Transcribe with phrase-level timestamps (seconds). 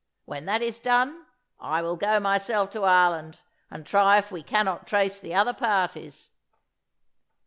[0.25, 1.27] When that is done,
[1.59, 6.31] I will go myself to Ireland, and try if we cannot trace the other parties."